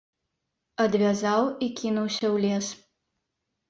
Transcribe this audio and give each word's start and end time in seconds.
Адвязаў 0.85 1.41
і 1.69 1.71
кінуўся 1.83 2.25
ў 2.35 2.35
лес. 2.49 2.67